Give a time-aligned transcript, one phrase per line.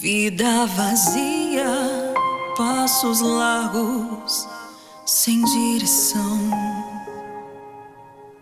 [0.00, 2.14] Vida vazia,
[2.56, 4.48] passos largos,
[5.04, 6.40] sem direção,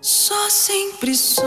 [0.01, 1.43] só sempre só,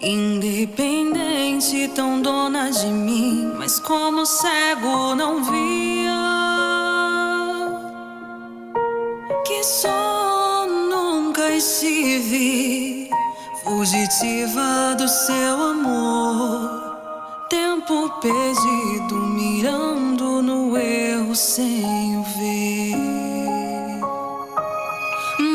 [0.00, 6.16] independente, tão dona de mim, mas como cego não via.
[9.44, 13.10] que só nunca estive
[13.62, 16.85] fugitiva do seu amor.
[17.48, 22.96] Tempo perdido, mirando no erro sem o ver.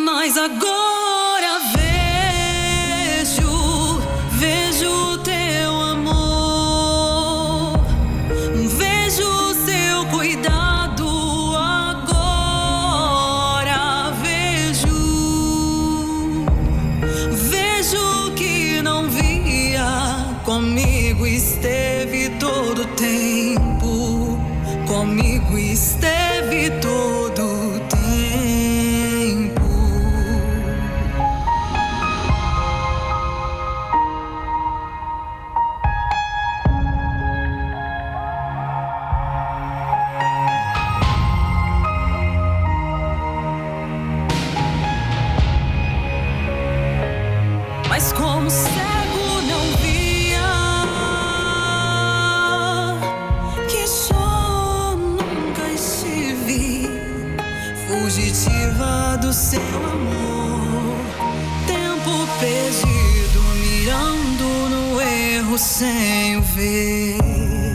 [0.06, 0.91] Mas agora
[65.58, 67.71] sem o ver.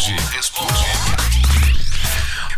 [0.00, 0.34] Responde.
[0.34, 1.80] Responde.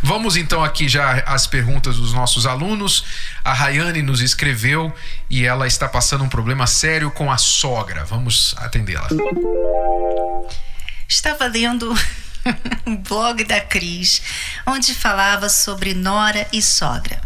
[0.00, 3.05] Vamos então aqui já às perguntas dos nossos alunos.
[3.44, 4.94] A Rayane nos escreveu
[5.29, 8.05] e ela está passando um problema sério com a sogra.
[8.05, 9.09] Vamos atendê-la.
[11.09, 11.93] Estava lendo
[12.87, 14.23] um blog da Cris,
[14.65, 17.21] onde falava sobre nora e sogra.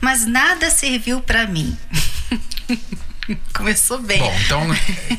[0.00, 1.76] Mas nada serviu para mim.
[3.52, 4.20] Começou bem.
[4.20, 4.68] Bom, então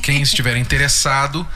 [0.00, 1.46] quem estiver interessado,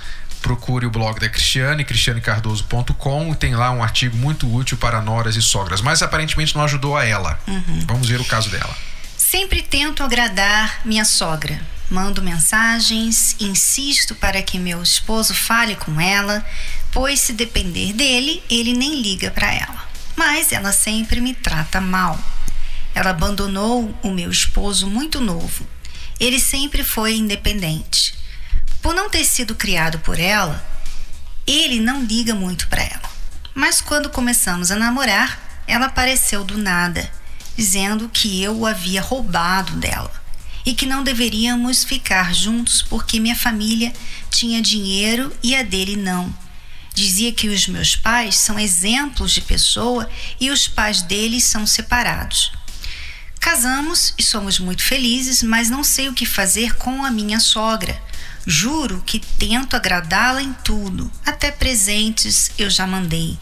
[0.49, 5.43] procure o blog da Cristiane, cristianecardoso.com, tem lá um artigo muito útil para noras e
[5.43, 7.39] sogras, mas aparentemente não ajudou a ela.
[7.87, 8.75] Vamos ver o caso dela.
[9.15, 11.61] Sempre tento agradar minha sogra.
[11.91, 16.43] Mando mensagens, insisto para que meu esposo fale com ela,
[16.93, 19.87] pois se depender dele, ele nem liga para ela.
[20.17, 22.19] Mas ela sempre me trata mal.
[22.95, 25.67] Ela abandonou o meu esposo muito novo.
[26.19, 28.18] Ele sempre foi independente.
[28.89, 30.67] Por não ter sido criado por ela,
[31.47, 33.11] ele não liga muito para ela.
[33.55, 37.13] Mas quando começamos a namorar, ela apareceu do nada,
[37.55, 40.11] dizendo que eu o havia roubado dela
[40.65, 43.93] e que não deveríamos ficar juntos porque minha família
[44.31, 46.35] tinha dinheiro e a dele não.
[46.95, 50.09] Dizia que os meus pais são exemplos de pessoa
[50.41, 52.53] e os pais deles são separados.
[53.41, 58.01] Casamos e somos muito felizes, mas não sei o que fazer com a minha sogra.
[58.47, 63.39] Juro que tento agradá-la em tudo, até presentes eu já mandei.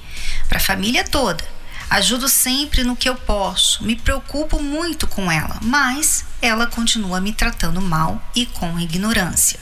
[0.49, 1.45] Para a família toda.
[1.89, 7.33] Ajudo sempre no que eu posso, me preocupo muito com ela, mas ela continua me
[7.33, 9.61] tratando mal e com ignorância.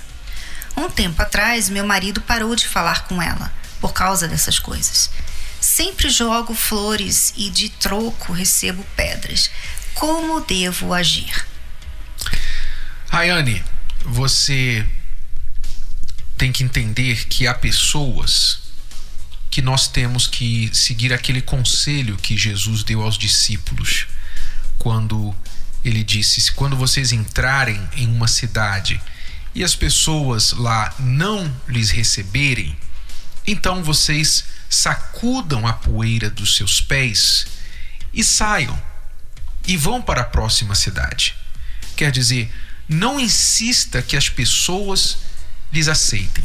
[0.74, 5.10] Um tempo atrás, meu marido parou de falar com ela por causa dessas coisas.
[5.60, 9.50] Sempre jogo flores e de troco recebo pedras.
[9.94, 11.46] Como devo agir?
[13.08, 13.62] Rayane,
[14.04, 14.84] você
[16.36, 18.58] tem que entender que há pessoas
[19.50, 24.08] que nós temos que seguir aquele conselho que Jesus deu aos discípulos
[24.78, 25.34] quando
[25.84, 29.00] ele disse: quando vocês entrarem em uma cidade
[29.54, 32.76] e as pessoas lá não lhes receberem,
[33.46, 37.46] então vocês sacudam a poeira dos seus pés
[38.12, 38.76] e saiam
[39.66, 41.34] e vão para a próxima cidade.
[41.96, 42.52] Quer dizer,
[42.88, 45.18] não insista que as pessoas
[45.72, 46.44] lhes aceitem.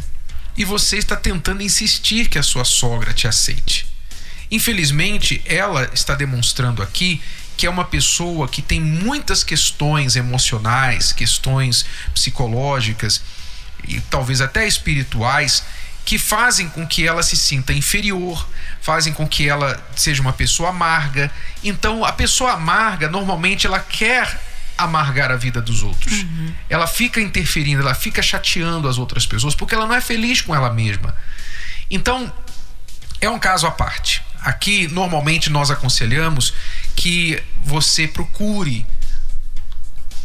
[0.56, 3.86] E você está tentando insistir que a sua sogra te aceite.
[4.50, 7.22] Infelizmente, ela está demonstrando aqui
[7.56, 11.84] que é uma pessoa que tem muitas questões emocionais, questões
[12.14, 13.20] psicológicas
[13.86, 15.62] e talvez até espirituais
[16.10, 18.44] que fazem com que ela se sinta inferior,
[18.80, 21.30] fazem com que ela seja uma pessoa amarga.
[21.62, 24.40] Então, a pessoa amarga, normalmente, ela quer
[24.76, 26.12] amargar a vida dos outros.
[26.14, 26.52] Uhum.
[26.68, 30.52] Ela fica interferindo, ela fica chateando as outras pessoas porque ela não é feliz com
[30.52, 31.14] ela mesma.
[31.88, 32.32] Então,
[33.20, 34.20] é um caso à parte.
[34.40, 36.52] Aqui, normalmente, nós aconselhamos
[36.96, 38.84] que você procure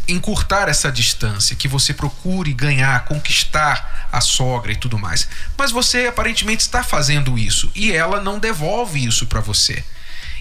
[0.07, 5.27] encurtar essa distância, que você procure ganhar, conquistar a sogra e tudo mais.
[5.57, 9.83] Mas você aparentemente está fazendo isso e ela não devolve isso para você.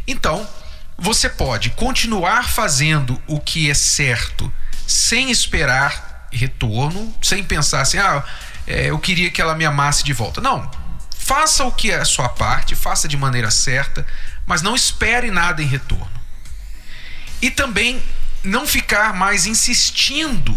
[0.06, 0.46] Então,
[0.96, 4.52] você pode continuar fazendo o que é certo
[4.86, 8.22] sem esperar retorno, sem pensar assim, ah,
[8.66, 10.40] é, eu queria que ela me amasse de volta.
[10.40, 10.70] Não.
[11.16, 14.06] Faça o que é a sua parte, faça de maneira certa,
[14.46, 16.10] mas não espere nada em retorno.
[17.40, 18.02] E também
[18.44, 20.54] não ficar mais insistindo,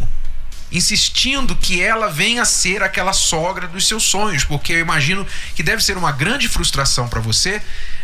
[0.72, 5.26] insistindo que ela venha a ser aquela sogra dos seus sonhos, porque eu imagino
[5.56, 7.62] que deve ser uma grande frustração para você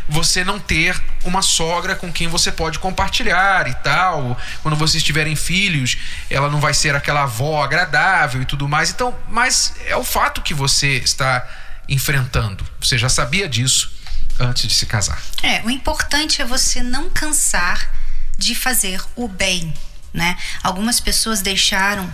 [0.08, 4.38] você não ter uma sogra com quem você pode compartilhar e tal.
[4.62, 5.98] Quando vocês tiverem filhos,
[6.30, 8.90] ela não vai ser aquela avó agradável e tudo mais.
[8.90, 11.48] Então, mas é o fato que você está
[11.88, 12.66] enfrentando.
[12.82, 13.92] Você já sabia disso
[14.40, 15.22] antes de se casar.
[15.42, 17.90] É, o importante é você não cansar
[18.38, 19.74] de fazer o bem,
[20.14, 20.38] né?
[20.62, 22.12] Algumas pessoas deixaram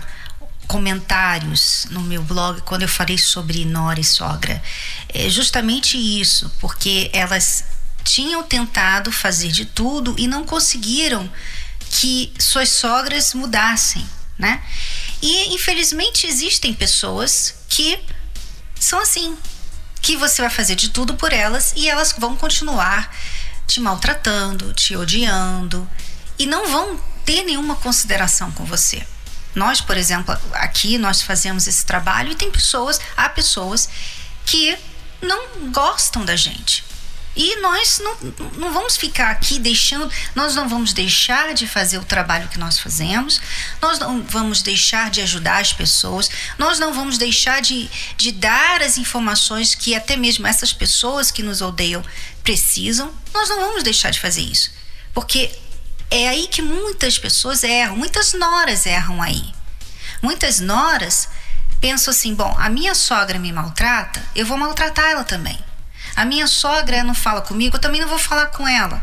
[0.66, 4.62] comentários no meu blog quando eu falei sobre nora e sogra.
[5.08, 7.64] É justamente isso, porque elas
[8.04, 11.30] tinham tentado fazer de tudo e não conseguiram
[11.90, 14.06] que suas sogras mudassem,
[14.38, 14.62] né?
[15.20, 17.98] E infelizmente existem pessoas que
[18.78, 19.36] são assim,
[20.00, 23.14] que você vai fazer de tudo por elas e elas vão continuar
[23.66, 25.88] te maltratando, te odiando,
[26.40, 29.06] e não vão ter nenhuma consideração com você.
[29.54, 33.90] Nós, por exemplo, aqui nós fazemos esse trabalho e tem pessoas, há pessoas
[34.46, 34.74] que
[35.20, 36.82] não gostam da gente.
[37.36, 38.16] E nós não,
[38.56, 42.78] não vamos ficar aqui deixando, nós não vamos deixar de fazer o trabalho que nós
[42.78, 43.38] fazemos,
[43.82, 48.80] nós não vamos deixar de ajudar as pessoas, nós não vamos deixar de, de dar
[48.80, 52.02] as informações que até mesmo essas pessoas que nos odeiam
[52.42, 54.72] precisam, nós não vamos deixar de fazer isso.
[55.12, 55.50] Porque
[56.10, 59.52] é aí que muitas pessoas erram, muitas noras erram aí.
[60.20, 61.28] Muitas noras
[61.80, 65.58] pensam assim: bom, a minha sogra me maltrata, eu vou maltratar ela também.
[66.16, 69.02] A minha sogra não fala comigo, eu também não vou falar com ela.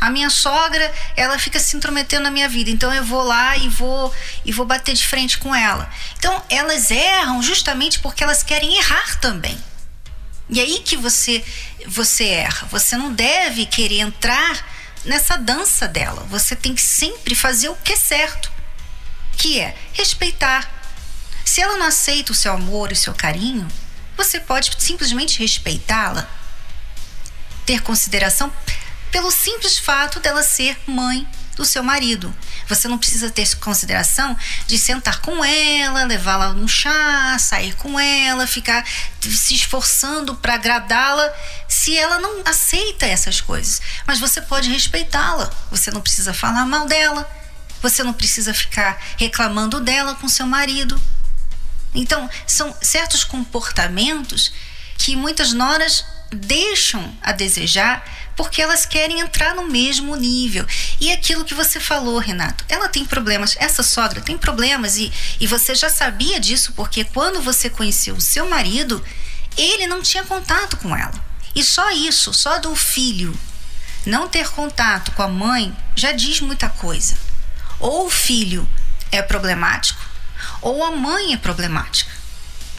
[0.00, 3.68] A minha sogra, ela fica se intrometendo na minha vida, então eu vou lá e
[3.68, 4.12] vou
[4.44, 5.90] e vou bater de frente com ela.
[6.18, 9.58] Então elas erram justamente porque elas querem errar também.
[10.48, 11.44] E aí que você
[11.86, 12.66] você erra.
[12.70, 14.75] Você não deve querer entrar
[15.06, 16.24] nessa dança dela.
[16.28, 18.54] Você tem que sempre fazer o que é certo.
[19.38, 20.72] que é respeitar.
[21.44, 23.68] Se ela não aceita o seu amor e o seu carinho,
[24.16, 26.26] você pode simplesmente respeitá-la,
[27.66, 28.50] ter consideração
[29.12, 32.32] pelo simples fato dela ser mãe do seu marido.
[32.68, 34.36] Você não precisa ter consideração
[34.66, 38.84] de sentar com ela, levá-la no chá, sair com ela, ficar
[39.20, 41.32] se esforçando para agradá-la,
[41.66, 43.80] se ela não aceita essas coisas.
[44.06, 45.50] Mas você pode respeitá-la.
[45.70, 47.28] Você não precisa falar mal dela.
[47.80, 51.00] Você não precisa ficar reclamando dela com seu marido.
[51.94, 54.52] Então, são certos comportamentos
[54.98, 58.04] que muitas noras deixam a desejar
[58.36, 60.66] porque elas querem entrar no mesmo nível.
[61.00, 65.46] E aquilo que você falou, Renato, ela tem problemas, essa sogra tem problemas e, e
[65.46, 69.02] você já sabia disso porque quando você conheceu o seu marido,
[69.56, 71.14] ele não tinha contato com ela.
[71.54, 73.36] E só isso, só do filho
[74.04, 77.16] não ter contato com a mãe já diz muita coisa.
[77.80, 78.68] Ou o filho
[79.10, 80.00] é problemático,
[80.60, 82.25] ou a mãe é problemática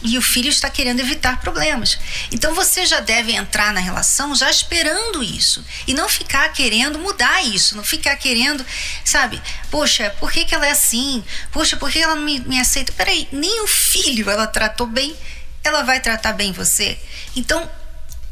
[0.03, 1.97] e o filho está querendo evitar problemas.
[2.31, 7.43] Então você já deve entrar na relação já esperando isso e não ficar querendo mudar
[7.43, 8.65] isso, não ficar querendo,
[9.03, 9.41] sabe?
[9.71, 11.23] Poxa, por que, que ela é assim?
[11.51, 12.91] Poxa, por que ela não me, me aceita?
[12.93, 15.15] Peraí, nem o filho ela tratou bem,
[15.63, 16.97] ela vai tratar bem você.
[17.35, 17.69] Então,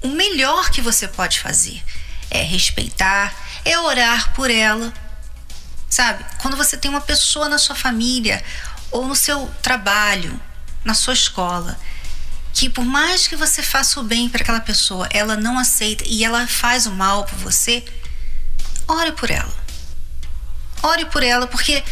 [0.02, 1.84] o melhor que você pode fazer
[2.30, 4.94] é respeitar, é orar por ela,
[5.90, 6.24] sabe?
[6.42, 8.44] Quando você tem uma pessoa na sua família
[8.92, 10.40] ou no seu trabalho
[10.86, 11.78] na sua escola
[12.56, 16.24] que por mais que você faça o bem para aquela pessoa, ela não aceita e
[16.24, 17.84] ela faz o mal por você,
[18.88, 19.54] ore por ela.
[20.82, 21.84] Ore por ela porque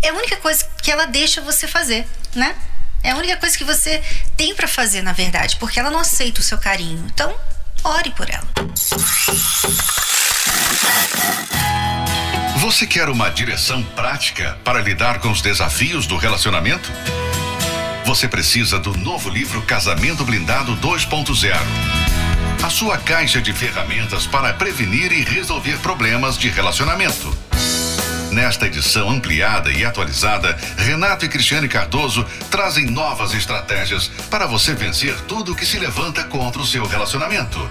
[0.00, 2.06] é a única coisa que ela deixa você fazer,
[2.36, 2.54] né?
[3.02, 4.00] É a única coisa que você
[4.36, 7.04] tem para fazer, na verdade, porque ela não aceita o seu carinho.
[7.12, 7.36] Então,
[7.82, 8.46] ore por ela.
[12.58, 16.92] Você quer uma direção prática para lidar com os desafios do relacionamento?
[18.04, 21.54] Você precisa do novo livro Casamento Blindado 2.0.
[22.62, 27.34] A sua caixa de ferramentas para prevenir e resolver problemas de relacionamento.
[28.30, 35.18] Nesta edição ampliada e atualizada, Renato e Cristiane Cardoso trazem novas estratégias para você vencer
[35.22, 37.70] tudo que se levanta contra o seu relacionamento.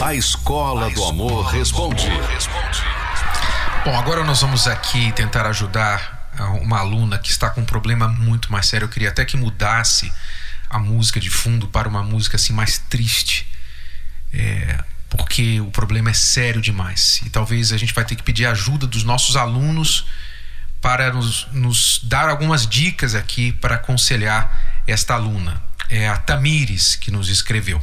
[0.00, 2.06] A Escola do Amor Responde.
[3.84, 8.52] Bom, agora nós vamos aqui tentar ajudar uma aluna que está com um problema muito
[8.52, 8.84] mais sério.
[8.84, 10.12] Eu queria até que mudasse
[10.68, 13.48] a música de fundo para uma música assim mais triste.
[14.32, 17.22] É, porque o problema é sério demais.
[17.24, 20.06] E talvez a gente vai ter que pedir ajuda dos nossos alunos
[20.80, 25.62] para nos, nos dar algumas dicas aqui para aconselhar esta aluna.
[25.88, 27.82] É a Tamires que nos escreveu.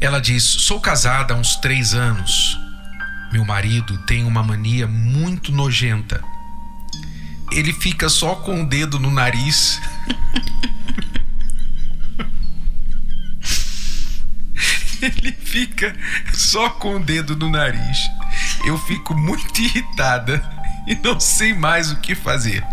[0.00, 2.58] Ela diz: Sou casada há uns três anos.
[3.32, 6.22] Meu marido tem uma mania muito nojenta.
[7.50, 9.80] Ele fica só com o dedo no nariz.
[15.00, 15.94] Ele fica
[16.32, 17.98] só com o dedo no nariz.
[18.64, 20.42] Eu fico muito irritada
[20.86, 22.64] e não sei mais o que fazer.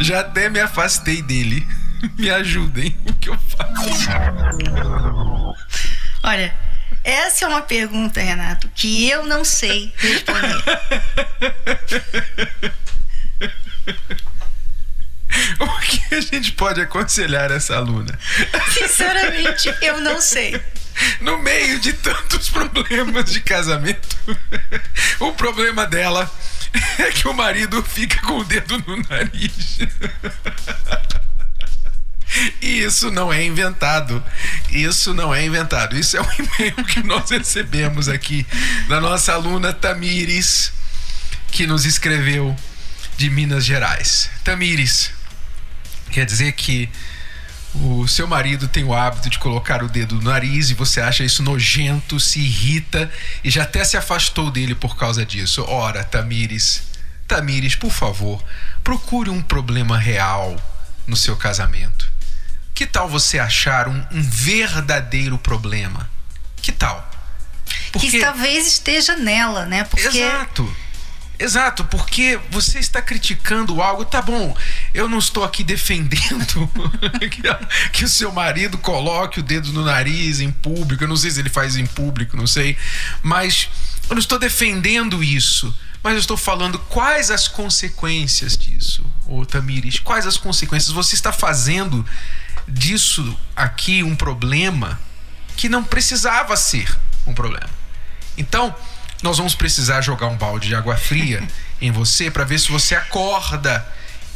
[0.00, 1.66] Já até me afastei dele.
[2.18, 4.10] Me ajudem, o que eu faço?
[6.24, 6.56] Olha,
[7.04, 10.54] essa é uma pergunta, Renato, que eu não sei responder.
[15.58, 18.16] O que a gente pode aconselhar essa aluna?
[18.72, 20.60] Sinceramente, eu não sei.
[21.20, 24.16] No meio de tantos problemas de casamento,
[25.18, 26.30] o problema dela
[26.98, 29.78] é que o marido fica com o dedo no nariz.
[32.60, 34.22] Isso não é inventado.
[34.70, 35.96] Isso não é inventado.
[35.96, 38.46] Isso é um e-mail que nós recebemos aqui
[38.88, 40.72] da nossa aluna Tamires,
[41.50, 42.56] que nos escreveu
[43.16, 44.30] de Minas Gerais.
[44.42, 45.10] Tamires,
[46.10, 46.88] quer dizer que
[47.74, 51.24] o seu marido tem o hábito de colocar o dedo no nariz e você acha
[51.24, 53.10] isso nojento, se irrita
[53.42, 55.64] e já até se afastou dele por causa disso.
[55.66, 56.82] Ora, Tamires,
[57.26, 58.42] Tamires, por favor,
[58.84, 60.56] procure um problema real
[61.06, 61.93] no seu casamento.
[62.74, 66.10] Que tal você achar um, um verdadeiro problema?
[66.56, 67.08] Que tal?
[67.92, 68.10] Porque...
[68.10, 69.84] Que talvez esteja nela, né?
[69.84, 70.76] Porque Exato.
[71.36, 74.56] Exato, porque você está criticando algo, tá bom,
[74.92, 76.70] eu não estou aqui defendendo
[77.28, 77.42] que,
[77.92, 81.40] que, o seu marido coloque o dedo no nariz em público, eu não sei se
[81.40, 82.78] ele faz em público, não sei,
[83.20, 83.68] mas
[84.08, 89.98] eu não estou defendendo isso, mas eu estou falando quais as consequências disso, ô Tamires,
[89.98, 92.06] quais as consequências, você está fazendo
[92.66, 94.98] disso aqui um problema
[95.56, 96.94] que não precisava ser
[97.26, 97.70] um problema.
[98.36, 98.74] Então,
[99.22, 101.42] nós vamos precisar jogar um balde de água fria
[101.80, 103.86] em você para ver se você acorda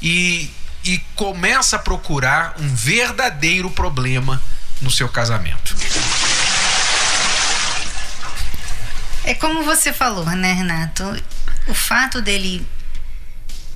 [0.01, 0.51] e,
[0.85, 4.41] e começa a procurar um verdadeiro problema
[4.81, 5.75] no seu casamento.
[9.25, 11.05] É como você falou, né, Renato?
[11.67, 12.67] O fato dele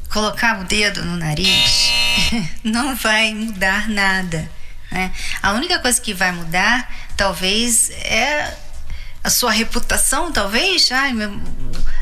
[0.09, 1.82] colocar o dedo no nariz
[2.63, 4.51] não vai mudar nada.
[4.91, 5.13] Né?
[5.43, 8.57] A única coisa que vai mudar, talvez, é
[9.25, 11.41] a sua reputação, talvez, ai, meu,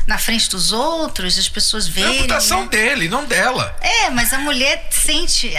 [0.07, 2.09] na frente dos outros, as pessoas verem.
[2.09, 2.69] A reputação né?
[2.69, 3.77] dele, não dela.
[3.79, 5.53] É, mas a mulher sente.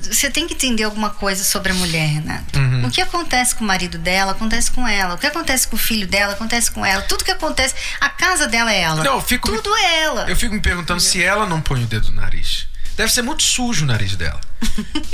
[0.00, 2.56] Você tem que entender alguma coisa sobre a mulher, Renato.
[2.56, 2.86] Uhum.
[2.86, 5.14] O que acontece com o marido dela, acontece com ela.
[5.14, 7.02] O que acontece com o filho dela, acontece com ela.
[7.02, 7.74] Tudo que acontece.
[8.00, 9.02] A casa dela é ela.
[9.02, 10.30] Não, eu fico Tudo me, é ela.
[10.30, 12.69] Eu fico me perguntando se ela não põe o dedo no nariz.
[13.00, 14.38] Deve ser muito sujo o nariz dela.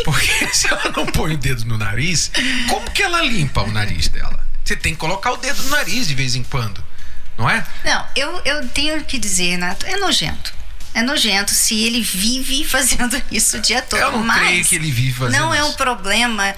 [0.05, 2.33] Porque se ela não põe o dedo no nariz,
[2.69, 4.45] como que ela limpa o nariz dela?
[4.65, 6.83] Você tem que colocar o dedo no nariz de vez em quando,
[7.39, 7.65] não é?
[7.85, 10.53] Não, eu, eu tenho que dizer, Renato, é nojento.
[10.95, 14.01] É nojento se ele vive fazendo isso o dia todo.
[14.01, 15.77] Eu não Mas creio que ele vive fazendo Não é um isso.
[15.77, 16.57] problema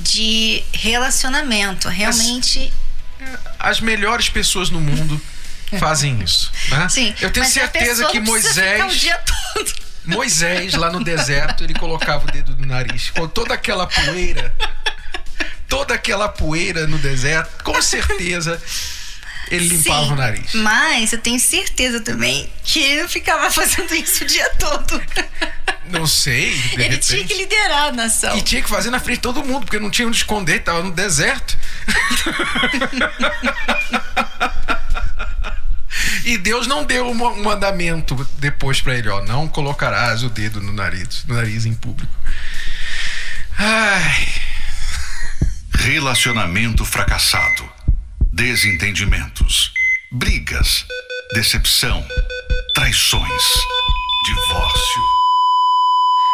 [0.00, 1.88] de relacionamento.
[1.88, 2.72] Realmente.
[3.56, 5.22] As melhores pessoas no mundo
[5.78, 6.50] fazem isso.
[6.70, 6.88] Né?
[6.88, 8.96] Sim, Eu tenho mas a certeza pessoa que precisa ficar Moisés.
[8.96, 9.18] O dia
[9.54, 9.79] todo.
[10.04, 13.10] Moisés, lá no deserto, ele colocava o dedo no nariz.
[13.10, 14.54] Com toda aquela poeira.
[15.68, 18.60] Toda aquela poeira no deserto, com certeza
[19.50, 20.54] ele limpava Sim, o nariz.
[20.54, 25.02] Mas eu tenho certeza também que ele não ficava fazendo isso o dia todo.
[25.86, 27.08] Não sei, ele repente.
[27.08, 28.38] tinha que liderar a nação.
[28.38, 30.84] E tinha que fazer na frente de todo mundo, porque não tinha onde esconder, tava
[30.84, 31.58] no deserto.
[36.24, 40.72] e Deus não deu um mandamento depois para ele, ó, não colocarás o dedo no
[40.72, 42.12] nariz, no nariz em público.
[43.58, 44.28] Ai,
[45.80, 47.66] Relacionamento fracassado.
[48.30, 49.72] Desentendimentos.
[50.12, 50.84] Brigas.
[51.32, 52.06] Decepção.
[52.74, 53.42] Traições.
[54.26, 55.19] Divórcio.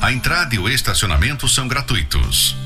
[0.00, 2.56] A entrada e o estacionamento são gratuitos.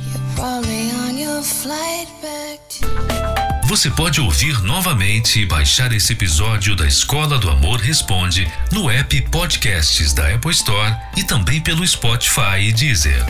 [3.65, 9.21] Você pode ouvir novamente e baixar esse episódio da Escola do Amor Responde no app
[9.31, 13.25] Podcasts da Apple Store e também pelo Spotify e Deezer.